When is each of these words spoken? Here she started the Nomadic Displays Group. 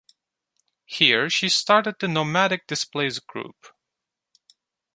Here 0.87 1.29
she 1.29 1.47
started 1.47 1.97
the 1.99 2.07
Nomadic 2.07 2.65
Displays 2.65 3.19
Group. 3.19 3.67